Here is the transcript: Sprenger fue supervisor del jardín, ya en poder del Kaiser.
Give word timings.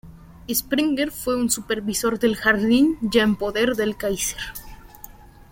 Sprenger 0.51 1.11
fue 1.11 1.47
supervisor 1.47 2.17
del 2.17 2.35
jardín, 2.35 2.97
ya 3.03 3.21
en 3.21 3.35
poder 3.35 3.75
del 3.75 3.95
Kaiser. 3.97 4.41